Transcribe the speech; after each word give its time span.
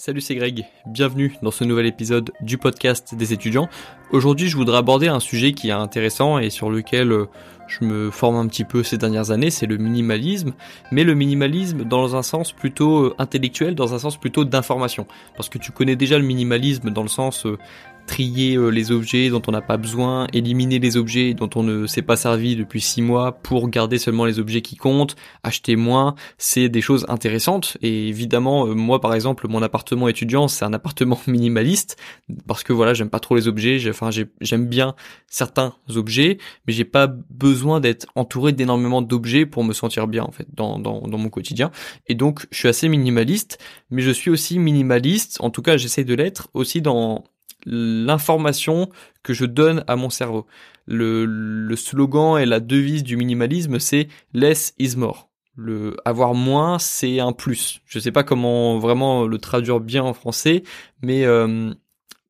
Salut, 0.00 0.20
c'est 0.20 0.36
Greg. 0.36 0.64
Bienvenue 0.86 1.34
dans 1.42 1.50
ce 1.50 1.64
nouvel 1.64 1.84
épisode 1.84 2.30
du 2.40 2.56
podcast 2.56 3.16
des 3.16 3.32
étudiants. 3.32 3.68
Aujourd'hui, 4.12 4.46
je 4.46 4.56
voudrais 4.56 4.78
aborder 4.78 5.08
un 5.08 5.18
sujet 5.18 5.54
qui 5.54 5.70
est 5.70 5.72
intéressant 5.72 6.38
et 6.38 6.50
sur 6.50 6.70
lequel 6.70 7.10
euh, 7.10 7.26
je 7.68 7.84
me 7.84 8.10
forme 8.10 8.36
un 8.36 8.46
petit 8.46 8.64
peu 8.64 8.82
ces 8.82 8.98
dernières 8.98 9.30
années, 9.30 9.50
c'est 9.50 9.66
le 9.66 9.76
minimalisme, 9.76 10.52
mais 10.90 11.04
le 11.04 11.14
minimalisme 11.14 11.84
dans 11.84 12.16
un 12.16 12.22
sens 12.22 12.52
plutôt 12.52 13.04
euh, 13.04 13.14
intellectuel, 13.18 13.74
dans 13.74 13.94
un 13.94 13.98
sens 13.98 14.16
plutôt 14.16 14.44
d'information. 14.44 15.06
Parce 15.36 15.48
que 15.48 15.58
tu 15.58 15.72
connais 15.72 15.96
déjà 15.96 16.18
le 16.18 16.24
minimalisme 16.24 16.90
dans 16.90 17.02
le 17.02 17.08
sens 17.08 17.46
euh, 17.46 17.58
trier 18.06 18.56
euh, 18.56 18.70
les 18.70 18.90
objets 18.90 19.28
dont 19.28 19.42
on 19.46 19.52
n'a 19.52 19.60
pas 19.60 19.76
besoin, 19.76 20.26
éliminer 20.32 20.78
les 20.78 20.96
objets 20.96 21.34
dont 21.34 21.50
on 21.54 21.62
ne 21.62 21.86
s'est 21.86 22.02
pas 22.02 22.16
servi 22.16 22.56
depuis 22.56 22.80
six 22.80 23.02
mois 23.02 23.32
pour 23.32 23.68
garder 23.68 23.98
seulement 23.98 24.24
les 24.24 24.38
objets 24.38 24.62
qui 24.62 24.76
comptent, 24.76 25.14
acheter 25.42 25.76
moins, 25.76 26.14
c'est 26.38 26.70
des 26.70 26.80
choses 26.80 27.04
intéressantes. 27.08 27.76
Et 27.82 28.08
évidemment, 28.08 28.66
moi 28.66 29.00
par 29.00 29.14
exemple, 29.14 29.46
mon 29.48 29.62
appartement 29.62 30.08
étudiant, 30.08 30.48
c'est 30.48 30.64
un 30.64 30.72
appartement 30.72 31.20
minimaliste 31.26 31.98
parce 32.46 32.64
que 32.64 32.72
voilà, 32.72 32.94
j'aime 32.94 33.10
pas 33.10 33.20
trop 33.20 33.36
les 33.36 33.46
objets. 33.46 33.78
Enfin, 33.90 34.08
j'aime 34.40 34.66
bien 34.66 34.94
certains 35.26 35.74
objets, 35.94 36.38
mais 36.66 36.72
j'ai 36.72 36.84
pas 36.86 37.06
besoin 37.06 37.57
d'être 37.80 38.06
entouré 38.14 38.52
d'énormément 38.52 39.02
d'objets 39.02 39.46
pour 39.46 39.64
me 39.64 39.72
sentir 39.72 40.06
bien 40.06 40.24
en 40.24 40.30
fait 40.30 40.46
dans, 40.54 40.78
dans, 40.78 41.18
mon 41.18 41.28
quotidien. 41.28 41.70
Et 42.06 42.14
donc, 42.14 42.46
je 42.50 42.58
suis 42.58 42.68
assez 42.68 42.88
minimaliste, 42.88 43.58
mais 43.90 44.02
je 44.02 44.10
suis 44.10 44.30
aussi 44.30 44.58
minimaliste. 44.58 45.38
En 45.40 45.50
tout 45.50 45.62
cas, 45.62 45.76
j'essaie 45.76 46.04
de 46.04 46.14
l'être 46.14 46.48
aussi 46.54 46.80
dans 46.80 47.24
l'information 47.66 48.88
que 49.22 49.34
je 49.34 49.44
donne 49.44 49.84
à 49.86 49.96
mon 49.96 50.10
cerveau. 50.10 50.46
Le, 50.86 51.24
le 51.26 51.76
slogan 51.76 52.38
et 52.38 52.46
la 52.46 52.60
devise 52.60 53.02
du 53.02 53.16
minimalisme, 53.16 53.78
c'est 53.78 54.08
less 54.32 54.74
is 54.78 54.96
more. 54.96 55.28
Le 55.56 55.96
avoir 56.04 56.34
moins, 56.34 56.78
c'est 56.78 57.18
un 57.18 57.32
plus. 57.32 57.80
Je 57.84 57.98
sais 57.98 58.12
pas 58.12 58.22
comment 58.22 58.78
vraiment 58.78 59.26
le 59.26 59.38
traduire 59.38 59.80
bien 59.80 60.04
en 60.04 60.14
français, 60.14 60.62
mais 61.02 61.24
euh, 61.24 61.74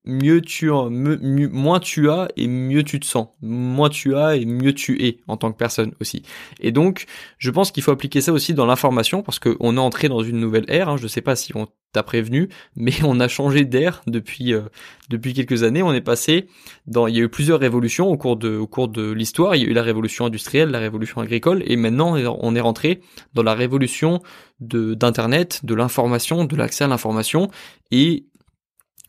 mieux 0.09 0.41
tu 0.41 0.71
moins 0.71 1.79
tu 1.79 2.11
as 2.11 2.29
et 2.37 2.49
mieux 2.49 2.83
tu 2.83 2.99
te 2.99 3.07
sens. 3.07 3.29
Moins 3.43 3.91
tu 3.91 4.17
as 4.17 4.37
et 4.37 4.47
mieux 4.47 4.73
tu 4.73 5.05
es 5.05 5.19
en 5.29 5.37
tant 5.37 5.53
que 5.53 5.59
personne 5.59 5.93
aussi. 6.01 6.23
Et 6.61 6.73
donc, 6.73 7.05
je 7.37 7.51
pense 7.51 7.71
qu'il 7.71 7.83
faut 7.83 7.93
appliquer 7.93 8.21
ça 8.23 8.33
aussi 8.33 8.55
dans 8.55 8.67
l'information 8.67 9.23
parce 9.23 9.39
qu'on 9.39 9.77
est 9.77 9.81
entré 9.81 10.09
dans 10.09 10.23
une 10.23 10.41
nouvelle 10.41 10.65
ère. 10.69 10.89
Hein. 10.89 10.97
Je 10.97 11.07
sais 11.07 11.21
pas 11.21 11.37
si 11.37 11.55
on 11.55 11.69
t'a 11.93 12.03
prévenu, 12.03 12.49
mais 12.77 12.93
on 13.05 13.21
a 13.21 13.29
changé 13.29 13.65
d'air 13.65 14.03
depuis 14.07 14.55
euh, 14.55 14.63
depuis 15.11 15.35
quelques 15.35 15.63
années. 15.63 15.83
On 15.83 15.93
est 15.93 16.01
passé 16.01 16.49
dans, 16.87 17.07
il 17.07 17.17
y 17.17 17.21
a 17.21 17.25
eu 17.25 17.29
plusieurs 17.29 17.61
révolutions 17.61 18.09
au 18.09 18.17
cours 18.17 18.37
de 18.37 18.57
au 18.57 18.67
cours 18.67 18.89
de 18.89 19.13
l'histoire. 19.13 19.57
Il 19.57 19.63
y 19.63 19.67
a 19.67 19.69
eu 19.69 19.75
la 19.75 19.83
révolution 19.83 20.25
industrielle, 20.25 20.71
la 20.71 20.81
révolution 20.81 21.21
agricole, 21.21 21.63
et 21.67 21.77
maintenant 21.77 22.17
on 22.41 22.55
est 22.55 22.61
rentré 22.61 23.01
dans 23.35 23.43
la 23.43 23.55
révolution 23.55 24.23
de 24.61 24.95
d'internet, 24.95 25.61
de 25.65 25.75
l'information, 25.75 26.45
de 26.47 26.57
l'accès 26.57 26.85
à 26.85 26.89
l'information, 26.89 27.51
et 27.91 28.25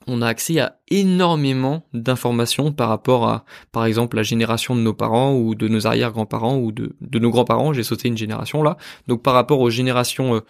on 0.10 0.22
a 0.22 0.28
accès 0.28 0.60
à 0.60 0.80
énormément 0.90 1.84
d'informations 1.94 2.72
par 2.72 2.90
rapport 2.90 3.28
à, 3.28 3.46
par 3.72 3.86
exemple, 3.86 4.18
la 4.18 4.24
génération 4.24 4.76
de 4.76 4.82
nos 4.82 4.94
parents 4.94 5.36
ou 5.36 5.56
de 5.56 5.68
nos 5.68 5.88
arrière-grands-parents 5.88 6.58
ou 6.58 6.72
de, 6.72 7.20
nos 7.20 7.30
grands-parents. 7.30 7.74
J'ai 7.74 7.84
sauté 7.84 8.08
une 8.08 8.18
génération 8.18 8.64
là. 8.64 8.78
Donc 9.08 9.22
par 9.22 9.34
rapport 9.34 9.60
aux 9.60 9.70
générations 9.70 10.36
euh, 10.36 10.42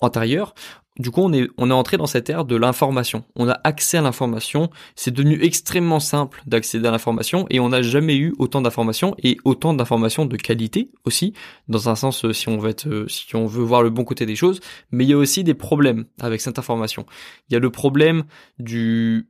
antérieures, 0.00 0.54
du 0.98 1.10
coup, 1.10 1.20
on 1.22 1.32
est, 1.32 1.48
on 1.58 1.70
est 1.70 1.74
entré 1.74 1.96
dans 1.96 2.06
cette 2.06 2.30
ère 2.30 2.44
de 2.44 2.56
l'information. 2.56 3.24
On 3.36 3.48
a 3.48 3.60
accès 3.64 3.98
à 3.98 4.02
l'information. 4.02 4.70
C'est 4.94 5.10
devenu 5.10 5.42
extrêmement 5.42 6.00
simple 6.00 6.42
d'accéder 6.46 6.88
à 6.88 6.90
l'information 6.90 7.46
et 7.50 7.60
on 7.60 7.68
n'a 7.68 7.82
jamais 7.82 8.16
eu 8.16 8.34
autant 8.38 8.62
d'informations 8.62 9.14
et 9.22 9.36
autant 9.44 9.74
d'informations 9.74 10.24
de 10.24 10.36
qualité 10.36 10.90
aussi, 11.04 11.34
dans 11.68 11.88
un 11.88 11.96
sens, 11.96 12.24
euh, 12.24 12.32
si 12.32 12.48
on 12.48 12.58
veut 12.58 12.74
euh, 12.86 13.06
si 13.08 13.36
on 13.36 13.46
veut 13.46 13.62
voir 13.62 13.82
le 13.82 13.90
bon 13.90 14.04
côté 14.04 14.26
des 14.26 14.36
choses. 14.36 14.60
Mais 14.90 15.04
il 15.04 15.10
y 15.10 15.12
a 15.12 15.18
aussi 15.18 15.44
des 15.44 15.54
problèmes 15.54 16.06
avec 16.20 16.40
cette 16.40 16.58
information. 16.58 17.04
Il 17.48 17.54
y 17.54 17.56
a 17.56 17.60
le 17.60 17.70
problème 17.70 18.24
du, 18.58 19.28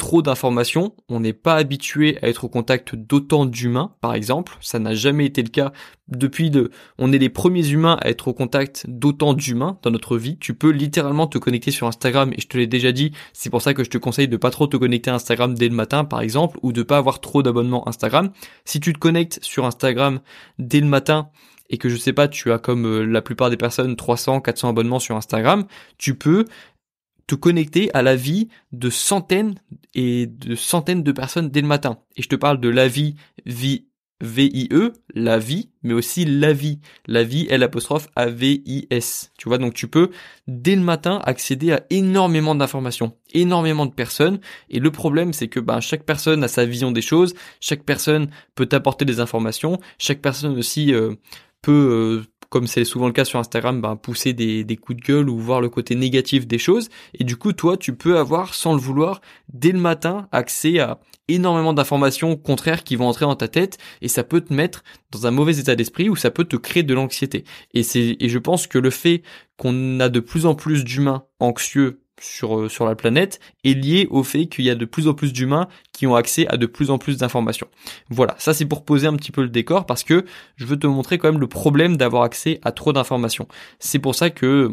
trop 0.00 0.22
d'informations, 0.22 0.94
on 1.10 1.20
n'est 1.20 1.34
pas 1.34 1.56
habitué 1.56 2.16
à 2.22 2.28
être 2.28 2.44
au 2.44 2.48
contact 2.48 2.96
d'autant 2.96 3.44
d'humains, 3.44 3.92
par 4.00 4.14
exemple, 4.14 4.56
ça 4.62 4.78
n'a 4.78 4.94
jamais 4.94 5.26
été 5.26 5.42
le 5.42 5.50
cas 5.50 5.72
depuis 6.08 6.48
de, 6.48 6.70
on 6.98 7.12
est 7.12 7.18
les 7.18 7.28
premiers 7.28 7.68
humains 7.68 7.98
à 8.00 8.08
être 8.08 8.26
au 8.28 8.32
contact 8.32 8.86
d'autant 8.88 9.34
d'humains 9.34 9.78
dans 9.82 9.90
notre 9.90 10.16
vie. 10.16 10.38
Tu 10.38 10.54
peux 10.54 10.70
littéralement 10.70 11.26
te 11.26 11.36
connecter 11.36 11.70
sur 11.70 11.86
Instagram 11.86 12.32
et 12.32 12.40
je 12.40 12.48
te 12.48 12.56
l'ai 12.56 12.66
déjà 12.66 12.92
dit, 12.92 13.12
c'est 13.34 13.50
pour 13.50 13.60
ça 13.60 13.74
que 13.74 13.84
je 13.84 13.90
te 13.90 13.98
conseille 13.98 14.26
de 14.26 14.38
pas 14.38 14.50
trop 14.50 14.66
te 14.66 14.78
connecter 14.78 15.10
à 15.10 15.14
Instagram 15.14 15.54
dès 15.54 15.68
le 15.68 15.74
matin, 15.74 16.04
par 16.04 16.22
exemple, 16.22 16.58
ou 16.62 16.72
de 16.72 16.82
pas 16.82 16.96
avoir 16.96 17.20
trop 17.20 17.42
d'abonnements 17.42 17.86
Instagram. 17.86 18.30
Si 18.64 18.80
tu 18.80 18.94
te 18.94 18.98
connectes 18.98 19.38
sur 19.42 19.66
Instagram 19.66 20.20
dès 20.58 20.80
le 20.80 20.86
matin, 20.86 21.28
et 21.70 21.78
que 21.78 21.88
je 21.88 21.96
sais 21.96 22.12
pas, 22.12 22.28
tu 22.28 22.52
as 22.52 22.58
comme 22.58 22.84
euh, 22.84 23.04
la 23.04 23.22
plupart 23.22 23.48
des 23.48 23.56
personnes 23.56 23.96
300, 23.96 24.40
400 24.40 24.70
abonnements 24.70 24.98
sur 24.98 25.16
Instagram, 25.16 25.64
tu 25.98 26.16
peux 26.16 26.44
te 27.30 27.36
connecter 27.36 27.94
à 27.94 28.02
la 28.02 28.16
vie 28.16 28.48
de 28.72 28.90
centaines 28.90 29.54
et 29.94 30.26
de 30.26 30.56
centaines 30.56 31.04
de 31.04 31.12
personnes 31.12 31.48
dès 31.48 31.60
le 31.60 31.68
matin. 31.68 32.00
Et 32.16 32.22
je 32.22 32.28
te 32.28 32.34
parle 32.34 32.58
de 32.58 32.68
la 32.68 32.88
vie, 32.88 33.14
vie, 33.46 33.86
V-I-E, 34.20 34.94
la 35.14 35.38
vie, 35.38 35.70
mais 35.84 35.94
aussi 35.94 36.24
la 36.24 36.52
vie. 36.52 36.80
La 37.06 37.22
vie, 37.22 37.46
L 37.48 37.62
apostrophe 37.62 38.08
A-V-I-S. 38.16 39.30
Tu 39.38 39.48
vois, 39.48 39.58
donc 39.58 39.74
tu 39.74 39.86
peux, 39.86 40.10
dès 40.48 40.74
le 40.74 40.82
matin, 40.82 41.20
accéder 41.22 41.70
à 41.70 41.84
énormément 41.90 42.56
d'informations, 42.56 43.12
énormément 43.32 43.86
de 43.86 43.94
personnes. 43.94 44.40
Et 44.68 44.80
le 44.80 44.90
problème, 44.90 45.32
c'est 45.32 45.46
que, 45.46 45.60
ben, 45.60 45.78
chaque 45.78 46.02
personne 46.02 46.42
a 46.42 46.48
sa 46.48 46.64
vision 46.64 46.90
des 46.90 47.00
choses, 47.00 47.34
chaque 47.60 47.84
personne 47.84 48.28
peut 48.56 48.66
t'apporter 48.66 49.04
des 49.04 49.20
informations, 49.20 49.78
chaque 49.98 50.20
personne 50.20 50.58
aussi 50.58 50.92
euh, 50.92 51.14
peut 51.62 52.22
euh, 52.24 52.39
comme 52.50 52.66
c'est 52.66 52.84
souvent 52.84 53.06
le 53.06 53.12
cas 53.12 53.24
sur 53.24 53.38
Instagram, 53.38 53.80
ben, 53.80 53.96
pousser 53.96 54.32
des, 54.32 54.64
des 54.64 54.76
coups 54.76 55.00
de 55.00 55.06
gueule 55.06 55.30
ou 55.30 55.38
voir 55.38 55.60
le 55.60 55.68
côté 55.68 55.94
négatif 55.94 56.46
des 56.46 56.58
choses. 56.58 56.90
Et 57.14 57.24
du 57.24 57.36
coup, 57.36 57.52
toi, 57.52 57.76
tu 57.76 57.94
peux 57.94 58.18
avoir, 58.18 58.54
sans 58.54 58.74
le 58.74 58.80
vouloir, 58.80 59.20
dès 59.52 59.72
le 59.72 59.78
matin, 59.78 60.28
accès 60.32 60.80
à 60.80 61.00
énormément 61.28 61.72
d'informations 61.72 62.36
contraires 62.36 62.84
qui 62.84 62.96
vont 62.96 63.06
entrer 63.06 63.24
dans 63.24 63.36
ta 63.36 63.48
tête 63.48 63.78
et 64.02 64.08
ça 64.08 64.24
peut 64.24 64.40
te 64.40 64.52
mettre 64.52 64.82
dans 65.12 65.26
un 65.26 65.30
mauvais 65.30 65.58
état 65.58 65.76
d'esprit 65.76 66.08
ou 66.08 66.16
ça 66.16 66.30
peut 66.30 66.44
te 66.44 66.56
créer 66.56 66.82
de 66.82 66.92
l'anxiété. 66.92 67.44
Et 67.72 67.82
c'est, 67.82 68.16
et 68.18 68.28
je 68.28 68.38
pense 68.38 68.66
que 68.66 68.78
le 68.78 68.90
fait 68.90 69.22
qu'on 69.56 70.00
a 70.00 70.08
de 70.08 70.20
plus 70.20 70.46
en 70.46 70.54
plus 70.54 70.84
d'humains 70.84 71.24
anxieux 71.38 72.00
sur, 72.20 72.58
euh, 72.58 72.68
sur 72.68 72.86
la 72.86 72.94
planète 72.94 73.40
est 73.64 73.74
lié 73.74 74.06
au 74.10 74.22
fait 74.22 74.46
qu'il 74.46 74.64
y 74.64 74.70
a 74.70 74.74
de 74.74 74.84
plus 74.84 75.08
en 75.08 75.14
plus 75.14 75.32
d'humains 75.32 75.68
qui 75.92 76.06
ont 76.06 76.14
accès 76.14 76.46
à 76.48 76.56
de 76.56 76.66
plus 76.66 76.90
en 76.90 76.98
plus 76.98 77.16
d'informations. 77.16 77.68
Voilà, 78.08 78.34
ça 78.38 78.54
c'est 78.54 78.66
pour 78.66 78.84
poser 78.84 79.06
un 79.06 79.16
petit 79.16 79.32
peu 79.32 79.42
le 79.42 79.48
décor 79.48 79.86
parce 79.86 80.04
que 80.04 80.24
je 80.56 80.66
veux 80.66 80.78
te 80.78 80.86
montrer 80.86 81.18
quand 81.18 81.30
même 81.30 81.40
le 81.40 81.48
problème 81.48 81.96
d'avoir 81.96 82.22
accès 82.22 82.60
à 82.62 82.72
trop 82.72 82.92
d'informations. 82.92 83.48
C'est 83.78 83.98
pour 83.98 84.14
ça 84.14 84.30
que 84.30 84.72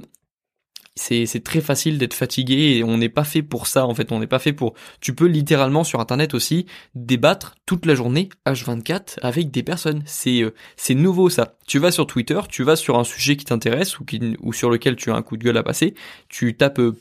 c'est 0.98 1.44
très 1.44 1.62
facile 1.62 1.98
d'être 1.98 2.14
fatigué 2.14 2.78
et 2.78 2.84
on 2.84 2.98
n'est 2.98 3.10
pas 3.10 3.24
fait 3.24 3.44
pour 3.44 3.68
ça 3.68 3.86
en 3.86 3.94
fait, 3.94 4.12
on 4.12 4.20
n'est 4.20 4.28
pas 4.28 4.40
fait 4.40 4.54
pour 4.54 4.74
tu 5.00 5.14
peux 5.14 5.28
littéralement 5.28 5.84
sur 5.84 6.00
internet 6.00 6.34
aussi 6.34 6.66
débattre 6.96 7.56
toute 7.66 7.86
la 7.86 7.96
journée 7.96 8.30
H24 8.46 9.20
avec 9.22 9.52
des 9.52 9.64
personnes. 9.64 10.04
C'est 10.06 10.42
euh, 10.42 10.54
c'est 10.76 10.96
nouveau 10.96 11.30
ça. 11.30 11.56
Tu 11.68 11.80
vas 11.80 11.92
sur 11.92 12.08
Twitter, 12.08 12.40
tu 12.50 12.64
vas 12.64 12.76
sur 12.76 12.98
un 12.98 13.04
sujet 13.04 13.38
qui 13.38 13.46
t'intéresse 13.46 14.00
ou 14.00 14.06
ou 14.42 14.54
sur 14.54 14.70
lequel 14.70 14.96
tu 14.96 15.12
as 15.12 15.16
un 15.16 15.22
coup 15.22 15.38
de 15.38 15.44
gueule 15.44 15.58
à 15.58 15.64
passer, 15.64 15.94
tu 16.30 16.56
tapes 16.58 16.80
euh, 16.80 16.98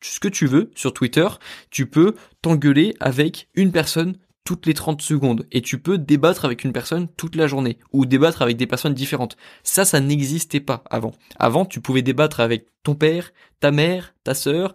ce 0.00 0.20
que 0.20 0.28
tu 0.28 0.46
veux 0.46 0.70
sur 0.74 0.92
Twitter, 0.92 1.28
tu 1.70 1.86
peux 1.86 2.14
t'engueuler 2.42 2.94
avec 3.00 3.48
une 3.54 3.72
personne 3.72 4.16
toutes 4.44 4.66
les 4.66 4.74
30 4.74 5.00
secondes 5.02 5.46
et 5.52 5.60
tu 5.60 5.78
peux 5.78 5.98
débattre 5.98 6.44
avec 6.44 6.64
une 6.64 6.72
personne 6.72 7.08
toute 7.16 7.36
la 7.36 7.46
journée 7.46 7.78
ou 7.92 8.06
débattre 8.06 8.42
avec 8.42 8.56
des 8.56 8.66
personnes 8.66 8.94
différentes. 8.94 9.36
Ça, 9.62 9.84
ça 9.84 10.00
n'existait 10.00 10.60
pas 10.60 10.82
avant. 10.90 11.12
Avant, 11.38 11.64
tu 11.64 11.80
pouvais 11.80 12.02
débattre 12.02 12.40
avec 12.40 12.66
ton 12.82 12.94
père, 12.94 13.32
ta 13.60 13.70
mère, 13.70 14.14
ta 14.24 14.34
sœur, 14.34 14.74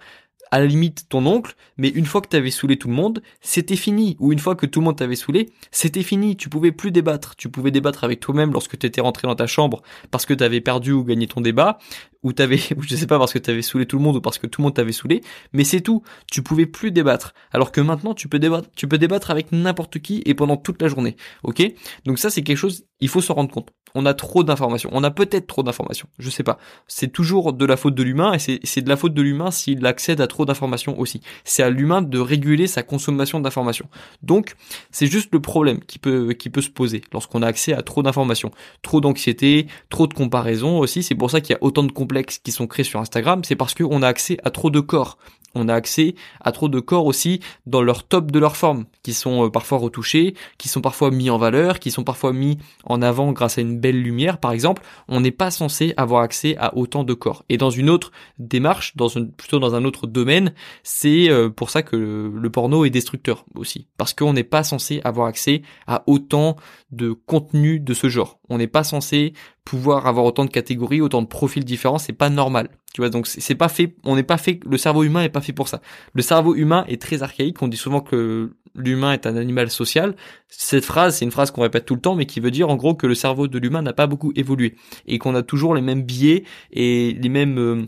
à 0.52 0.59
la 0.59 0.66
limite 0.66 1.09
ton 1.09 1.25
oncle, 1.25 1.56
mais 1.78 1.90
une 1.90 2.06
fois 2.06 2.22
que 2.22 2.30
t'avais 2.30 2.52
saoulé 2.52 2.78
tout 2.78 2.88
le 2.88 2.94
monde, 2.94 3.22
c'était 3.42 3.75
fini. 3.75 4.16
Ou 4.19 4.31
une 4.31 4.40
fois 4.40 4.56
que 4.56 4.66
tout 4.66 4.80
le 4.80 4.86
monde 4.86 4.97
t'avait 4.97 5.16
saoulé, 5.16 5.50
c'était 5.72 6.03
fini. 6.03 6.38
Tu 6.38 6.50
pouvais 6.50 6.72
plus 6.72 6.92
débattre. 6.92 7.36
Tu 7.36 7.50
pouvais 7.50 7.72
débattre 7.72 8.03
avec 8.03 8.19
toi-même 8.19 8.53
lorsque 8.53 8.78
t'étais 8.78 9.02
rentré 9.02 9.28
dans 9.28 9.36
ta 9.36 9.47
chambre 9.47 9.81
parce 10.12 10.25
que 10.25 10.34
t'avais 10.34 10.62
perdu 10.62 10.92
ou 10.92 11.03
gagné 11.03 11.28
ton 11.28 11.42
débat, 11.42 11.80
ou 12.25 12.34
t'avais, 12.34 12.58
je 12.81 12.96
sais 12.96 13.06
pas 13.06 13.19
parce 13.19 13.31
que 13.31 13.40
t'avais 13.40 13.62
saoulé 13.62 13.86
tout 13.86 13.97
le 13.97 14.03
monde 14.03 14.18
ou 14.18 14.22
parce 14.22 14.40
que 14.40 14.47
tout 14.47 14.62
le 14.62 14.63
monde 14.63 14.74
t'avait 14.74 14.91
saoulé, 14.91 15.22
mais 15.53 15.63
c'est 15.63 15.81
tout. 15.81 16.01
Tu 16.30 16.42
pouvais 16.42 16.66
plus 16.66 16.92
débattre. 16.92 17.33
Alors 17.51 17.72
que 17.72 17.80
maintenant, 17.80 18.16
tu 18.16 18.27
peux 18.27 18.39
débattre, 18.39 18.68
tu 18.75 18.88
peux 18.88 18.98
débattre 18.98 19.30
avec 19.30 19.51
n'importe 19.51 20.00
qui 20.00 20.24
et 20.25 20.33
pendant 20.33 20.57
toute 20.57 20.81
la 20.81 20.88
journée. 20.88 21.16
Ok? 21.44 21.63
Donc 22.06 22.18
ça, 22.18 22.31
c'est 22.31 22.42
quelque 22.42 22.57
chose, 22.57 22.86
il 23.00 23.10
faut 23.10 23.22
s'en 23.22 23.36
rendre 23.36 23.51
compte. 23.51 23.69
On 23.98 24.06
a 24.06 24.13
trop 24.13 24.44
d'informations. 24.44 24.89
On 24.92 25.04
a 25.06 25.12
peut-être 25.12 25.48
trop 25.48 25.63
d'informations. 25.63 26.10
Je 26.19 26.30
sais 26.30 26.44
pas. 26.44 26.57
C'est 26.88 27.12
toujours 27.12 27.54
de 27.54 27.66
la 27.66 27.77
faute 27.77 27.95
de 27.95 28.04
l'humain 28.04 28.33
et 28.33 28.39
c'est 28.39 28.81
de 28.81 28.89
la 28.89 28.98
faute 28.98 29.13
de 29.13 29.22
l'humain 29.22 29.51
s'il 29.51 29.86
accède 29.86 30.19
à 30.19 30.27
trop 30.27 30.45
d'informations 30.45 31.00
aussi. 31.00 31.22
C'est 31.45 31.63
à 31.63 31.69
l'humain 31.69 32.01
de 32.01 32.19
réguler 32.19 32.68
sa 32.68 32.83
consommation 32.83 33.39
d'informations. 33.39 33.88
Donc, 34.22 34.56
c'est 34.92 35.07
juste 35.07 35.30
le 35.31 35.39
problème 35.39 35.80
qui 35.80 35.98
peut, 35.98 36.33
qui 36.33 36.50
peut 36.50 36.62
se 36.62 36.69
poser 36.69 37.01
lorsqu'on 37.13 37.42
a 37.42 37.48
accès 37.48 37.72
à 37.74 37.83
trop 37.83 38.04
d'informations. 38.04 38.51
Trop 38.81 39.00
d'anxiété, 39.00 39.68
trop 39.89 40.07
de 40.07 40.13
comparaisons 40.13 40.80
aussi. 40.80 41.01
C'est 41.01 41.16
pour 41.16 41.31
ça 41.31 41.39
qu'il 41.39 41.54
y 41.54 41.56
a 41.56 41.63
autant 41.63 41.83
de 41.83 41.94
qui 42.23 42.51
sont 42.51 42.67
créés 42.67 42.83
sur 42.83 43.00
Instagram. 43.00 43.44
C'est 43.44 43.56
parce 43.56 43.73
qu'on 43.73 44.01
a 44.01 44.07
accès 44.07 44.38
à 44.44 44.51
trop 44.51 44.69
de 44.69 44.79
corps 44.79 45.17
on 45.56 45.69
a 45.69 45.73
accès 45.73 46.15
à 46.41 46.51
trop 46.51 46.69
de 46.69 46.79
corps 46.79 47.06
aussi 47.06 47.39
dans 47.65 47.81
leur 47.81 48.03
top 48.03 48.29
de 48.29 48.39
leur 48.39 48.57
forme, 48.57 48.85
qui 49.01 49.13
sont 49.13 49.45
euh, 49.45 49.50
parfois 49.50 49.77
retouchés, 49.77 50.35
qui 50.57 50.67
sont 50.67 50.81
parfois 50.81 51.09
mis 51.09 51.29
en 51.29 51.38
valeur, 51.38 51.79
qui 51.79 51.91
sont 51.91 52.03
parfois 52.03 52.33
mis 52.33 52.57
en 52.83 53.01
avant 53.01 53.31
grâce 53.31 53.57
à 53.57 53.62
une 53.62 53.79
belle 53.79 54.01
lumière, 54.01 54.38
par 54.38 54.51
exemple. 54.51 54.83
On 55.07 55.21
n'est 55.21 55.31
pas 55.31 55.51
censé 55.51 55.94
avoir 55.97 56.21
accès 56.21 56.57
à 56.57 56.75
autant 56.77 57.03
de 57.03 57.13
corps. 57.13 57.45
Et 57.50 57.57
dans 57.57 57.69
une 57.69 57.89
autre 57.89 58.12
démarche, 58.38 58.95
dans 58.97 59.07
plutôt 59.38 59.59
dans 59.59 59.75
un 59.75 59.85
autre 59.85 60.07
domaine, 60.07 60.53
c'est 60.83 61.29
euh, 61.29 61.50
pour 61.50 61.69
ça 61.69 61.81
que 61.81 61.95
le, 61.95 62.50
porno 62.50 62.85
est 62.85 62.89
destructeur 62.89 63.45
aussi, 63.56 63.88
parce 63.97 64.13
qu'on 64.13 64.33
n'est 64.33 64.44
pas 64.44 64.63
censé 64.63 65.01
avoir 65.03 65.27
accès 65.27 65.62
à 65.88 66.03
autant 66.06 66.57
de 66.91 67.13
contenu 67.13 67.79
de 67.79 67.94
ce 67.94 68.07
genre. 68.09 68.39
On 68.50 68.57
n'est 68.57 68.67
pas 68.67 68.83
censé 68.83 69.33
pouvoir 69.65 70.06
avoir 70.06 70.25
autant 70.25 70.45
de 70.45 70.51
catégories, 70.51 71.01
autant 71.01 71.23
de 71.23 71.27
profils 71.27 71.65
différents, 71.65 71.97
c'est 71.97 72.13
pas 72.13 72.29
normal. 72.29 72.69
Tu 72.94 73.01
vois, 73.01 73.09
donc 73.09 73.27
c'est 73.27 73.56
pas 73.56 73.67
fait, 73.67 73.95
on 74.06 74.15
n'est 74.15 74.23
pas 74.23 74.38
fait, 74.38 74.59
le 74.65 74.77
cerveau 74.77 75.03
humain 75.03 75.23
est 75.23 75.29
pas 75.29 75.41
fait 75.41 75.51
pour 75.51 75.67
ça. 75.67 75.81
Le 76.13 76.21
cerveau 76.21 76.56
humain 76.56 76.85
est 76.88 77.01
très 77.01 77.23
archaïque, 77.23 77.62
on 77.62 77.67
dit 77.67 77.75
souvent 77.75 78.00
que 78.00 78.53
l'humain 78.75 79.12
est 79.12 79.25
un 79.25 79.35
animal 79.35 79.69
social. 79.69 80.15
Cette 80.47 80.85
phrase, 80.85 81.17
c'est 81.17 81.25
une 81.25 81.31
phrase 81.31 81.51
qu'on 81.51 81.63
répète 81.63 81.85
tout 81.85 81.95
le 81.95 82.01
temps, 82.01 82.15
mais 82.15 82.25
qui 82.25 82.39
veut 82.39 82.51
dire 82.51 82.69
en 82.69 82.75
gros 82.75 82.94
que 82.94 83.07
le 83.07 83.15
cerveau 83.15 83.47
de 83.47 83.57
l'humain 83.57 83.81
n'a 83.81 83.94
pas 83.94 84.07
beaucoup 84.07 84.31
évolué 84.35 84.75
et 85.07 85.17
qu'on 85.17 85.35
a 85.35 85.41
toujours 85.41 85.75
les 85.75 85.81
mêmes 85.81 86.03
biais 86.03 86.44
et 86.71 87.17
les 87.19 87.29
mêmes 87.29 87.57
euh, 87.57 87.85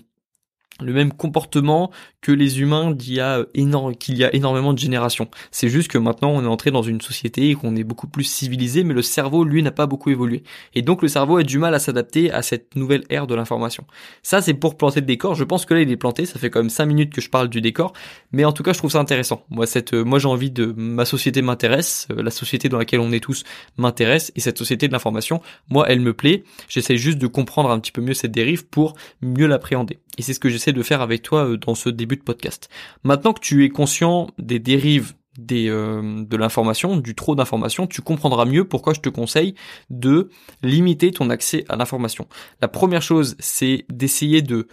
le 0.82 0.94
même 0.94 1.12
comportement 1.12 1.92
que 2.22 2.32
les 2.32 2.62
humains 2.62 2.92
d'il 2.92 3.16
y 3.16 3.20
a 3.20 3.46
énorme, 3.54 3.96
qu'il 3.96 4.18
y 4.18 4.24
a 4.24 4.34
énormément 4.36 4.74
de 4.74 4.80
générations. 4.80 5.30
C'est 5.52 5.70
juste 5.70 5.90
que 5.90 5.98
maintenant 5.98 6.30
on 6.32 6.44
est 6.44 6.48
entré 6.48 6.72
dans 6.72 6.82
une 6.82 7.02
société 7.02 7.50
et 7.50 7.56
qu'on 7.56 7.76
est 7.76 7.84
beaucoup 7.84 8.08
plus 8.08 8.24
civilisé, 8.24 8.84
mais 8.84 8.94
le 8.94 9.02
cerveau 9.02 9.44
lui 9.44 9.64
n'a 9.64 9.72
pas 9.72 9.86
beaucoup 9.86 10.10
évolué. 10.10 10.44
Et 10.74 10.82
donc 10.82 11.02
le 11.02 11.08
cerveau 11.08 11.38
a 11.38 11.44
du 11.44 11.58
mal 11.58 11.74
à 11.74 11.80
s'adapter 11.80 12.32
à 12.32 12.42
cette 12.42 12.76
nouvelle 12.76 13.04
ère 13.10 13.28
de 13.28 13.36
l'information. 13.36 13.86
Ça 14.24 14.42
c'est 14.42 14.54
pour 14.54 14.78
planter 14.78 15.00
le 15.00 15.06
décor. 15.06 15.36
Je 15.36 15.44
pense 15.44 15.66
que 15.66 15.74
là 15.74 15.82
il 15.82 15.92
est 15.92 15.98
planté. 15.98 16.26
Ça 16.26 16.40
fait 16.40 16.50
quand 16.50 16.60
même 16.60 16.70
5 16.70 16.86
minutes 16.86 17.14
que 17.14 17.22
je 17.22 17.30
parle 17.30 17.50
du 17.50 17.62
décor, 17.62 17.94
mais 18.32 18.46
en 18.46 18.52
tout 18.52 18.64
cas 18.64 18.74
je 18.74 18.80
trouve 18.80 18.92
ça 18.92 19.00
intéressant. 19.00 19.46
Moi 19.50 19.66
cette, 19.66 19.94
euh, 19.94 20.04
moi 20.04 20.20
j'ai 20.20 20.28
envie 20.28 20.52
de 20.52 20.74
ma 20.76 21.06
société 21.06 21.42
m'intéresse, 21.42 22.08
euh, 22.12 22.22
la 22.22 22.32
société 22.32 22.70
dans 22.70 22.78
laquelle 22.78 23.00
on 23.00 23.12
est 23.12 23.24
tous 23.24 23.44
m'intéresse 23.78 24.32
et 24.36 24.40
cette 24.40 24.58
société 24.58 24.88
de 24.88 24.94
l'information, 24.94 25.42
moi 25.70 25.86
elle 25.88 26.00
me 26.00 26.14
plaît. 26.14 26.44
J'essaie 26.68 26.98
juste 26.98 27.18
de 27.18 27.28
comprendre 27.28 27.70
un 27.70 27.80
petit 27.80 27.92
peu 27.92 28.02
mieux 28.02 28.14
cette 28.14 28.32
dérive 28.32 28.66
pour 28.68 28.96
mieux 29.22 29.48
l'appréhender. 29.48 30.00
Et 30.18 30.22
c'est 30.22 30.34
ce 30.34 30.40
que 30.40 30.50
j'essaie 30.50 30.74
de 30.74 30.84
faire 30.84 31.02
avec 31.02 31.22
toi 31.22 31.46
euh, 31.46 31.58
dans 31.58 31.76
ce 31.76 31.90
début 31.90 32.18
de 32.18 32.24
podcast. 32.24 32.70
Maintenant 33.04 33.34
que 33.34 33.40
tu 33.40 33.64
es 33.64 33.70
conscient 33.70 34.28
des 34.38 34.60
dérives 34.60 35.14
euh, 35.52 36.26
de 36.26 36.38
l'information, 36.38 36.98
du 36.98 37.14
trop 37.14 37.36
d'informations, 37.36 37.86
tu 37.86 38.02
comprendras 38.02 38.46
mieux 38.46 38.68
pourquoi 38.68 38.94
je 38.94 39.02
te 39.02 39.10
conseille 39.10 39.54
de 39.92 40.30
limiter 40.64 41.12
ton 41.12 41.30
accès 41.30 41.64
à 41.70 41.76
l'information. 41.76 42.28
La 42.62 42.68
première 42.68 43.04
chose, 43.04 43.36
c'est 43.40 43.86
d'essayer 43.90 44.42
de 44.42 44.68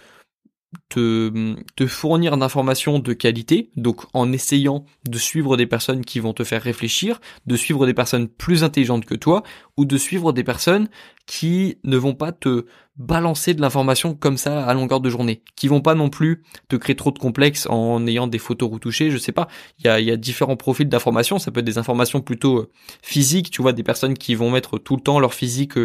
te, 0.89 1.55
fournir 1.87 2.37
d'informations 2.37 2.99
de 2.99 3.13
qualité, 3.13 3.71
donc 3.75 4.03
en 4.13 4.31
essayant 4.31 4.85
de 5.07 5.17
suivre 5.17 5.57
des 5.57 5.67
personnes 5.67 6.03
qui 6.03 6.19
vont 6.19 6.33
te 6.33 6.43
faire 6.43 6.61
réfléchir, 6.61 7.19
de 7.45 7.55
suivre 7.55 7.85
des 7.85 7.93
personnes 7.93 8.27
plus 8.27 8.63
intelligentes 8.63 9.05
que 9.05 9.15
toi, 9.15 9.43
ou 9.77 9.85
de 9.85 9.97
suivre 9.97 10.33
des 10.33 10.43
personnes 10.43 10.87
qui 11.25 11.77
ne 11.83 11.97
vont 11.97 12.13
pas 12.13 12.31
te 12.31 12.65
balancer 12.97 13.53
de 13.53 13.61
l'information 13.61 14.13
comme 14.13 14.37
ça 14.37 14.65
à 14.65 14.73
longueur 14.73 15.01
de 15.01 15.09
journée, 15.09 15.41
qui 15.55 15.67
vont 15.67 15.81
pas 15.81 15.95
non 15.95 16.09
plus 16.09 16.43
te 16.69 16.75
créer 16.75 16.95
trop 16.95 17.11
de 17.11 17.19
complexes 17.19 17.67
en 17.69 18.05
ayant 18.07 18.27
des 18.27 18.37
photos 18.37 18.71
retouchées, 18.71 19.11
je 19.11 19.17
sais 19.17 19.31
pas. 19.31 19.47
Il 19.79 19.85
y 19.85 19.89
a, 19.89 19.99
y 19.99 20.11
a 20.11 20.17
différents 20.17 20.55
profils 20.55 20.87
d'informations, 20.87 21.39
ça 21.39 21.51
peut 21.51 21.59
être 21.59 21.65
des 21.65 21.77
informations 21.77 22.21
plutôt 22.21 22.59
euh, 22.59 22.71
physiques, 23.01 23.49
tu 23.51 23.61
vois, 23.61 23.73
des 23.73 23.83
personnes 23.83 24.13
qui 24.13 24.35
vont 24.35 24.49
mettre 24.49 24.77
tout 24.77 24.95
le 24.95 25.01
temps 25.01 25.19
leur 25.19 25.33
physique 25.33 25.77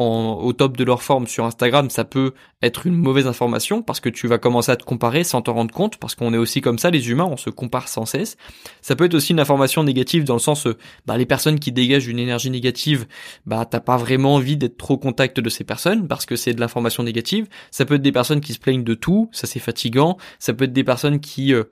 euh, 0.00 0.02
au 0.02 0.52
top 0.52 0.76
de 0.76 0.84
leur 0.84 1.02
forme 1.02 1.26
sur 1.26 1.44
Instagram, 1.44 1.88
ça 1.88 2.04
peut 2.04 2.32
être 2.62 2.86
une 2.86 2.96
mauvaise 2.96 3.26
information 3.26 3.82
parce 3.82 4.00
que 4.00 4.08
tu 4.08 4.26
vas 4.26 4.38
commencer 4.38 4.72
à 4.72 4.76
te 4.76 4.84
comparer 4.84 5.22
sans 5.22 5.42
t'en 5.42 5.54
rendre 5.54 5.72
compte 5.72 5.98
parce 5.98 6.14
qu'on 6.14 6.34
est 6.34 6.38
aussi 6.38 6.60
comme 6.60 6.78
ça 6.78 6.90
les 6.90 7.10
humains, 7.10 7.28
on 7.30 7.36
se 7.36 7.50
compare 7.50 7.88
sans 7.88 8.06
cesse. 8.06 8.36
Ça 8.82 8.96
peut 8.96 9.04
être 9.04 9.14
aussi 9.14 9.32
une 9.32 9.40
information 9.40 9.84
négative 9.84 10.24
dans 10.24 10.34
le 10.34 10.40
sens 10.40 10.66
bah 11.06 11.16
les 11.16 11.26
personnes 11.26 11.60
qui 11.60 11.72
dégagent 11.72 12.08
une 12.08 12.18
énergie 12.18 12.50
négative, 12.50 13.06
bah 13.46 13.66
t'as 13.66 13.80
pas 13.80 13.96
vraiment 13.96 14.34
envie 14.34 14.56
d'être 14.56 14.76
trop 14.76 14.94
au 14.94 14.98
contact 14.98 15.38
de 15.40 15.48
ces 15.48 15.64
personnes 15.64 16.08
parce 16.08 16.26
que 16.26 16.36
c'est 16.36 16.54
de 16.54 16.60
l'information 16.60 17.02
négative. 17.02 17.46
Ça 17.70 17.84
peut 17.84 17.94
être 17.94 18.02
des 18.02 18.12
personnes 18.12 18.40
qui 18.40 18.52
se 18.52 18.58
plaignent 18.58 18.84
de 18.84 18.94
tout, 18.94 19.28
ça 19.32 19.46
c'est 19.46 19.60
fatigant. 19.60 20.16
Ça 20.38 20.54
peut 20.54 20.64
être 20.64 20.72
des 20.72 20.84
personnes 20.84 21.20
qui 21.20 21.54
euh, 21.54 21.64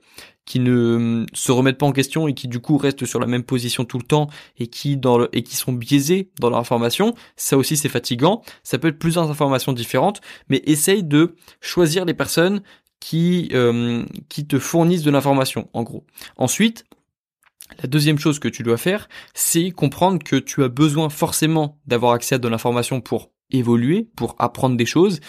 qui 0.45 0.59
ne 0.59 0.71
euh, 0.71 1.25
se 1.33 1.51
remettent 1.51 1.77
pas 1.77 1.85
en 1.85 1.91
question 1.91 2.27
et 2.27 2.33
qui 2.33 2.47
du 2.47 2.59
coup 2.59 2.77
restent 2.77 3.05
sur 3.05 3.19
la 3.19 3.27
même 3.27 3.43
position 3.43 3.85
tout 3.85 3.97
le 3.97 4.03
temps 4.03 4.27
et 4.57 4.67
qui 4.67 4.97
dans 4.97 5.27
et 5.31 5.43
qui 5.43 5.55
sont 5.55 5.73
biaisés 5.73 6.29
dans 6.39 6.49
leur 6.49 6.59
information, 6.59 7.13
ça 7.35 7.57
aussi 7.57 7.77
c'est 7.77 7.89
fatigant. 7.89 8.41
Ça 8.63 8.77
peut 8.77 8.89
être 8.89 8.99
plusieurs 8.99 9.29
informations 9.29 9.73
différentes, 9.73 10.21
mais 10.49 10.61
essaye 10.65 11.03
de 11.03 11.35
choisir 11.61 12.05
les 12.05 12.13
personnes 12.13 12.61
qui 12.99 13.49
euh, 13.53 14.05
qui 14.29 14.45
te 14.47 14.59
fournissent 14.59 15.03
de 15.03 15.11
l'information 15.11 15.69
en 15.73 15.83
gros. 15.83 16.05
Ensuite, 16.37 16.85
la 17.81 17.87
deuxième 17.87 18.19
chose 18.19 18.39
que 18.39 18.47
tu 18.47 18.63
dois 18.63 18.77
faire, 18.77 19.07
c'est 19.33 19.71
comprendre 19.71 20.21
que 20.23 20.35
tu 20.35 20.63
as 20.63 20.69
besoin 20.69 21.09
forcément 21.09 21.79
d'avoir 21.87 22.13
accès 22.13 22.35
à 22.35 22.37
de 22.37 22.47
l'information 22.47 23.01
pour 23.01 23.31
évoluer, 23.51 24.07
pour 24.15 24.35
apprendre 24.39 24.75
des 24.77 24.85
choses, 24.85 25.19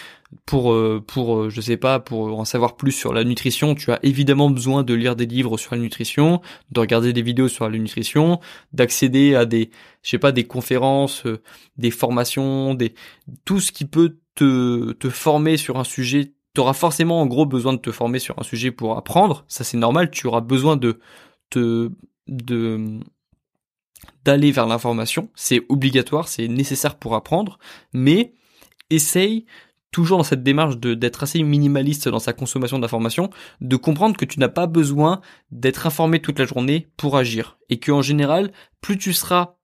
pour 0.45 0.73
euh, 0.73 1.03
pour 1.05 1.37
euh, 1.37 1.49
je 1.49 1.61
sais 1.61 1.77
pas 1.77 1.99
pour 1.99 2.39
en 2.39 2.45
savoir 2.45 2.75
plus 2.75 2.91
sur 2.91 3.13
la 3.13 3.23
nutrition, 3.23 3.75
tu 3.75 3.91
as 3.91 3.99
évidemment 4.03 4.49
besoin 4.49 4.83
de 4.83 4.93
lire 4.93 5.15
des 5.15 5.25
livres 5.25 5.57
sur 5.57 5.75
la 5.75 5.81
nutrition, 5.81 6.41
de 6.71 6.79
regarder 6.79 7.13
des 7.13 7.21
vidéos 7.21 7.47
sur 7.47 7.69
la 7.69 7.77
nutrition, 7.77 8.39
d'accéder 8.73 9.35
à 9.35 9.45
des 9.45 9.69
je 10.01 10.09
sais 10.09 10.19
pas 10.19 10.31
des 10.31 10.45
conférences, 10.45 11.25
euh, 11.25 11.41
des 11.77 11.91
formations, 11.91 12.73
des 12.73 12.93
tout 13.45 13.59
ce 13.59 13.71
qui 13.71 13.85
peut 13.85 14.17
te 14.35 14.91
te 14.93 15.09
former 15.09 15.57
sur 15.57 15.77
un 15.77 15.83
sujet, 15.83 16.33
tu 16.53 16.61
auras 16.61 16.73
forcément 16.73 17.21
en 17.21 17.25
gros 17.27 17.45
besoin 17.45 17.73
de 17.73 17.79
te 17.79 17.91
former 17.91 18.19
sur 18.19 18.39
un 18.39 18.43
sujet 18.43 18.71
pour 18.71 18.97
apprendre, 18.97 19.45
ça 19.47 19.63
c'est 19.63 19.77
normal, 19.77 20.11
tu 20.11 20.27
auras 20.27 20.41
besoin 20.41 20.77
de 20.77 20.99
te 21.49 21.91
de 22.27 22.99
d'aller 24.23 24.51
vers 24.51 24.67
l'information, 24.67 25.29
c'est 25.35 25.63
obligatoire, 25.69 26.27
c'est 26.27 26.47
nécessaire 26.47 26.97
pour 26.97 27.15
apprendre, 27.15 27.59
mais 27.93 28.33
essaye 28.89 29.45
toujours 29.91 30.17
dans 30.17 30.25
cette 30.25 30.43
démarche 30.43 30.77
d'être 30.77 31.23
assez 31.23 31.41
minimaliste 31.41 32.09
dans 32.09 32.19
sa 32.19 32.33
consommation 32.33 32.79
d'informations, 32.79 33.29
de 33.61 33.75
comprendre 33.77 34.17
que 34.17 34.25
tu 34.25 34.41
n'as 34.41 34.49
pas 34.49 34.67
besoin 34.67 35.21
d'être 35.51 35.87
informé 35.87 36.19
toute 36.19 36.37
la 36.37 36.45
journée 36.45 36.89
pour 36.97 37.15
agir. 37.15 37.57
Et 37.69 37.79
que 37.79 37.93
en 37.93 38.01
général, 38.01 38.51
plus 38.81 38.97
tu 38.97 39.13
seras 39.13 39.55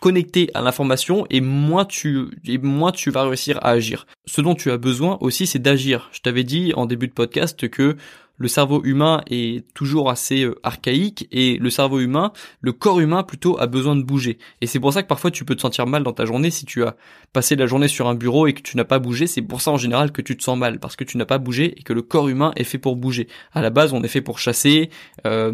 connecté 0.00 0.50
à 0.54 0.62
l'information 0.62 1.26
et 1.28 1.40
moins 1.40 1.84
tu 1.84 2.28
et 2.46 2.56
moins 2.56 2.92
tu 2.92 3.10
vas 3.10 3.24
réussir 3.24 3.58
à 3.58 3.70
agir. 3.70 4.06
Ce 4.24 4.40
dont 4.40 4.54
tu 4.54 4.70
as 4.70 4.78
besoin 4.78 5.18
aussi 5.20 5.46
c'est 5.46 5.58
d'agir. 5.58 6.08
Je 6.12 6.20
t'avais 6.20 6.44
dit 6.44 6.72
en 6.74 6.86
début 6.86 7.08
de 7.08 7.12
podcast 7.12 7.68
que 7.68 7.96
le 8.36 8.48
cerveau 8.48 8.82
humain 8.84 9.22
est 9.30 9.64
toujours 9.74 10.10
assez 10.10 10.44
euh, 10.44 10.58
archaïque 10.62 11.28
et 11.30 11.58
le 11.58 11.70
cerveau 11.70 12.00
humain, 12.00 12.32
le 12.60 12.72
corps 12.72 13.00
humain 13.00 13.22
plutôt 13.22 13.58
a 13.60 13.66
besoin 13.66 13.96
de 13.96 14.02
bouger. 14.02 14.38
Et 14.60 14.66
c'est 14.66 14.80
pour 14.80 14.92
ça 14.92 15.02
que 15.02 15.08
parfois 15.08 15.30
tu 15.30 15.44
peux 15.44 15.54
te 15.54 15.60
sentir 15.60 15.86
mal 15.86 16.02
dans 16.02 16.12
ta 16.12 16.24
journée 16.24 16.50
si 16.50 16.64
tu 16.64 16.84
as 16.84 16.96
passé 17.32 17.56
la 17.56 17.66
journée 17.66 17.88
sur 17.88 18.08
un 18.08 18.14
bureau 18.14 18.46
et 18.46 18.52
que 18.52 18.62
tu 18.62 18.76
n'as 18.76 18.84
pas 18.84 18.98
bougé. 18.98 19.26
C'est 19.26 19.42
pour 19.42 19.60
ça 19.60 19.70
en 19.70 19.76
général 19.76 20.12
que 20.12 20.22
tu 20.22 20.36
te 20.36 20.42
sens 20.42 20.58
mal 20.58 20.78
parce 20.78 20.96
que 20.96 21.04
tu 21.04 21.16
n'as 21.18 21.24
pas 21.24 21.38
bougé 21.38 21.74
et 21.78 21.82
que 21.82 21.92
le 21.92 22.02
corps 22.02 22.28
humain 22.28 22.52
est 22.56 22.64
fait 22.64 22.78
pour 22.78 22.96
bouger. 22.96 23.28
À 23.52 23.62
la 23.62 23.70
base, 23.70 23.92
on 23.92 24.02
est 24.02 24.08
fait 24.08 24.22
pour 24.22 24.38
chasser, 24.38 24.90
euh, 25.26 25.52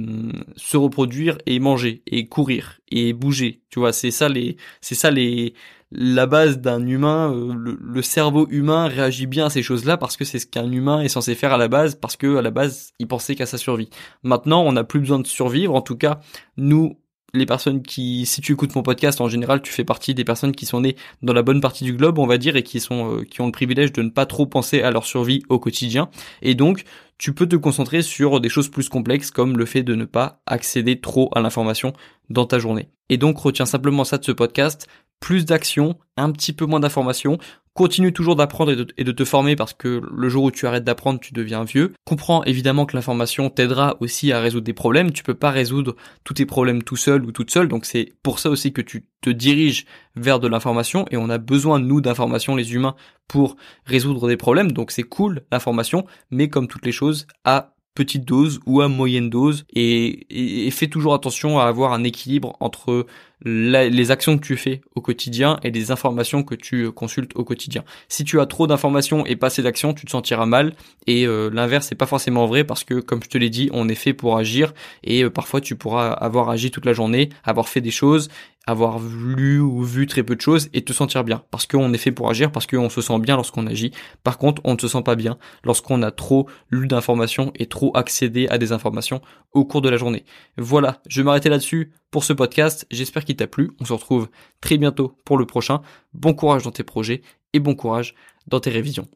se 0.56 0.76
reproduire 0.76 1.38
et 1.46 1.58
manger 1.60 2.02
et 2.06 2.26
courir 2.26 2.77
et 2.90 3.12
bouger. 3.12 3.62
Tu 3.70 3.78
vois, 3.78 3.92
c'est 3.92 4.10
ça 4.10 4.28
les, 4.28 4.56
c'est 4.80 4.94
ça 4.94 5.10
les 5.10 5.54
la 5.90 6.26
base 6.26 6.58
d'un 6.58 6.86
humain, 6.86 7.32
euh, 7.32 7.76
le, 7.80 8.02
cerveau 8.02 8.46
humain 8.50 8.88
réagit 8.88 9.26
bien 9.26 9.46
à 9.46 9.50
ces 9.50 9.62
choses-là 9.62 9.96
parce 9.96 10.16
que 10.16 10.24
c'est 10.24 10.38
ce 10.38 10.46
qu'un 10.46 10.70
humain 10.70 11.00
est 11.00 11.08
censé 11.08 11.34
faire 11.34 11.52
à 11.52 11.56
la 11.56 11.68
base, 11.68 11.94
parce 11.94 12.16
que 12.16 12.36
à 12.36 12.42
la 12.42 12.50
base, 12.50 12.92
il 12.98 13.08
pensait 13.08 13.34
qu'à 13.34 13.46
sa 13.46 13.56
survie. 13.56 13.88
Maintenant, 14.22 14.62
on 14.64 14.72
n'a 14.72 14.84
plus 14.84 15.00
besoin 15.00 15.18
de 15.18 15.26
survivre. 15.26 15.74
En 15.74 15.80
tout 15.80 15.96
cas, 15.96 16.20
nous, 16.56 16.98
les 17.34 17.46
personnes 17.46 17.82
qui, 17.82 18.24
si 18.26 18.40
tu 18.40 18.52
écoutes 18.52 18.74
mon 18.74 18.82
podcast, 18.82 19.20
en 19.20 19.28
général, 19.28 19.60
tu 19.62 19.72
fais 19.72 19.84
partie 19.84 20.14
des 20.14 20.24
personnes 20.24 20.52
qui 20.52 20.66
sont 20.66 20.80
nées 20.80 20.96
dans 21.22 21.32
la 21.32 21.42
bonne 21.42 21.60
partie 21.60 21.84
du 21.84 21.92
globe, 21.92 22.18
on 22.18 22.26
va 22.26 22.38
dire, 22.38 22.56
et 22.56 22.62
qui 22.62 22.80
sont, 22.80 23.18
euh, 23.18 23.24
qui 23.24 23.40
ont 23.40 23.46
le 23.46 23.52
privilège 23.52 23.92
de 23.92 24.02
ne 24.02 24.10
pas 24.10 24.26
trop 24.26 24.46
penser 24.46 24.82
à 24.82 24.90
leur 24.90 25.04
survie 25.04 25.42
au 25.48 25.58
quotidien. 25.58 26.08
Et 26.40 26.54
donc, 26.54 26.84
tu 27.18 27.34
peux 27.34 27.46
te 27.46 27.56
concentrer 27.56 28.02
sur 28.02 28.40
des 28.40 28.48
choses 28.48 28.68
plus 28.68 28.88
complexes 28.88 29.30
comme 29.30 29.58
le 29.58 29.66
fait 29.66 29.82
de 29.82 29.94
ne 29.94 30.04
pas 30.04 30.40
accéder 30.46 31.00
trop 31.00 31.30
à 31.34 31.40
l'information 31.40 31.92
dans 32.30 32.46
ta 32.46 32.58
journée. 32.58 32.88
Et 33.08 33.16
donc, 33.16 33.38
retiens 33.38 33.66
simplement 33.66 34.04
ça 34.04 34.18
de 34.18 34.24
ce 34.24 34.32
podcast 34.32 34.86
plus 35.20 35.44
d'action, 35.44 35.98
un 36.16 36.30
petit 36.32 36.52
peu 36.52 36.66
moins 36.66 36.80
d'informations. 36.80 37.38
Continue 37.74 38.12
toujours 38.12 38.34
d'apprendre 38.34 38.72
et, 38.96 39.04
de 39.04 39.12
te 39.12 39.24
former 39.24 39.54
parce 39.54 39.72
que 39.72 40.00
le 40.12 40.28
jour 40.28 40.44
où 40.44 40.50
tu 40.50 40.66
arrêtes 40.66 40.82
d'apprendre, 40.82 41.20
tu 41.20 41.32
deviens 41.32 41.62
vieux. 41.62 41.92
Comprends 42.04 42.42
évidemment 42.42 42.86
que 42.86 42.96
l'information 42.96 43.50
t'aidera 43.50 43.96
aussi 44.00 44.32
à 44.32 44.40
résoudre 44.40 44.64
des 44.64 44.72
problèmes. 44.72 45.12
Tu 45.12 45.22
peux 45.22 45.34
pas 45.34 45.50
résoudre 45.50 45.94
tous 46.24 46.34
tes 46.34 46.46
problèmes 46.46 46.82
tout 46.82 46.96
seul 46.96 47.24
ou 47.24 47.30
toute 47.30 47.52
seule. 47.52 47.68
Donc 47.68 47.84
c'est 47.84 48.14
pour 48.24 48.40
ça 48.40 48.50
aussi 48.50 48.72
que 48.72 48.82
tu 48.82 49.06
te 49.20 49.30
diriges 49.30 49.86
vers 50.16 50.40
de 50.40 50.48
l'information 50.48 51.04
et 51.12 51.16
on 51.16 51.30
a 51.30 51.38
besoin, 51.38 51.78
nous, 51.78 52.00
d'informations, 52.00 52.56
les 52.56 52.74
humains, 52.74 52.96
pour 53.28 53.56
résoudre 53.84 54.26
des 54.26 54.36
problèmes. 54.36 54.72
Donc 54.72 54.90
c'est 54.90 55.04
cool, 55.04 55.42
l'information, 55.52 56.04
mais 56.32 56.48
comme 56.48 56.66
toutes 56.66 56.84
les 56.84 56.90
choses, 56.90 57.28
à 57.44 57.74
petite 57.98 58.24
dose 58.24 58.60
ou 58.64 58.80
à 58.80 58.86
moyenne 58.86 59.28
dose 59.28 59.64
et, 59.70 60.66
et, 60.66 60.70
fais 60.70 60.86
toujours 60.86 61.14
attention 61.14 61.58
à 61.58 61.64
avoir 61.64 61.92
un 61.92 62.04
équilibre 62.04 62.56
entre 62.60 63.06
les 63.44 64.10
actions 64.10 64.36
que 64.36 64.44
tu 64.44 64.56
fais 64.56 64.80
au 64.94 65.00
quotidien 65.00 65.58
et 65.62 65.70
les 65.70 65.90
informations 65.90 66.42
que 66.42 66.54
tu 66.54 66.84
euh, 66.84 66.90
consultes 66.90 67.32
au 67.36 67.44
quotidien. 67.44 67.84
Si 68.08 68.24
tu 68.24 68.40
as 68.40 68.46
trop 68.46 68.66
d'informations 68.66 69.24
et 69.26 69.36
pas 69.36 69.46
assez 69.46 69.62
d'actions, 69.62 69.94
tu 69.94 70.06
te 70.06 70.10
sentiras 70.10 70.46
mal 70.46 70.74
et 71.06 71.26
euh, 71.26 71.50
l'inverse 71.52 71.90
n'est 71.90 71.96
pas 71.96 72.06
forcément 72.06 72.46
vrai 72.46 72.64
parce 72.64 72.84
que 72.84 73.00
comme 73.00 73.22
je 73.22 73.28
te 73.28 73.38
l'ai 73.38 73.50
dit, 73.50 73.70
on 73.72 73.88
est 73.88 73.94
fait 73.94 74.12
pour 74.12 74.36
agir 74.36 74.74
et 75.04 75.22
euh, 75.22 75.30
parfois 75.30 75.60
tu 75.60 75.76
pourras 75.76 76.10
avoir 76.10 76.50
agi 76.50 76.70
toute 76.70 76.84
la 76.84 76.92
journée, 76.92 77.28
avoir 77.44 77.68
fait 77.68 77.80
des 77.80 77.90
choses 77.90 78.28
avoir 78.68 78.98
lu 79.00 79.60
ou 79.60 79.82
vu 79.82 80.06
très 80.06 80.22
peu 80.22 80.36
de 80.36 80.42
choses 80.42 80.68
et 80.74 80.82
te 80.82 80.92
sentir 80.92 81.24
bien. 81.24 81.42
Parce 81.50 81.66
qu'on 81.66 81.90
est 81.94 81.98
fait 81.98 82.12
pour 82.12 82.28
agir, 82.28 82.52
parce 82.52 82.66
qu'on 82.66 82.90
se 82.90 83.00
sent 83.00 83.18
bien 83.18 83.34
lorsqu'on 83.34 83.66
agit. 83.66 83.92
Par 84.24 84.36
contre, 84.36 84.60
on 84.64 84.74
ne 84.74 84.78
se 84.78 84.88
sent 84.88 85.02
pas 85.02 85.14
bien 85.14 85.38
lorsqu'on 85.64 86.02
a 86.02 86.10
trop 86.10 86.48
lu 86.70 86.86
d'informations 86.86 87.50
et 87.54 87.64
trop 87.64 87.96
accédé 87.96 88.46
à 88.48 88.58
des 88.58 88.72
informations 88.72 89.22
au 89.54 89.64
cours 89.64 89.80
de 89.80 89.88
la 89.88 89.96
journée. 89.96 90.24
Voilà, 90.58 91.00
je 91.08 91.22
vais 91.22 91.24
m'arrêter 91.24 91.48
là-dessus 91.48 91.92
pour 92.10 92.24
ce 92.24 92.32
podcast. 92.32 92.86
J'espère 92.90 93.24
qu'il 93.24 93.36
t'a 93.36 93.46
plu. 93.46 93.70
On 93.80 93.84
se 93.84 93.92
retrouve 93.92 94.28
très 94.60 94.78
bientôt 94.78 95.16
pour 95.24 95.38
le 95.38 95.46
prochain. 95.46 95.80
Bon 96.12 96.34
courage 96.34 96.64
dans 96.64 96.72
tes 96.72 96.84
projets 96.84 97.22
et 97.52 97.60
bon 97.60 97.74
courage 97.74 98.14
dans 98.46 98.60
tes 98.60 98.70
révisions. 98.70 99.08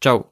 Ciao 0.00 0.24